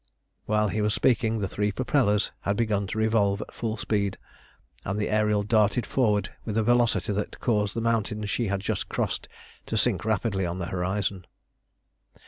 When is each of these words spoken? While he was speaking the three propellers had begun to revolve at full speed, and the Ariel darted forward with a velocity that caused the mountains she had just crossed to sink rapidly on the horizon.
While 0.47 0.69
he 0.69 0.81
was 0.81 0.95
speaking 0.95 1.37
the 1.37 1.47
three 1.47 1.71
propellers 1.71 2.31
had 2.41 2.57
begun 2.57 2.87
to 2.87 2.97
revolve 2.97 3.39
at 3.43 3.53
full 3.53 3.77
speed, 3.77 4.17
and 4.83 4.97
the 4.97 5.11
Ariel 5.11 5.43
darted 5.43 5.85
forward 5.85 6.33
with 6.43 6.57
a 6.57 6.63
velocity 6.63 7.13
that 7.13 7.39
caused 7.39 7.75
the 7.75 7.81
mountains 7.81 8.27
she 8.27 8.47
had 8.47 8.61
just 8.61 8.89
crossed 8.89 9.27
to 9.67 9.77
sink 9.77 10.03
rapidly 10.03 10.43
on 10.43 10.57
the 10.57 10.65
horizon. 10.73 11.27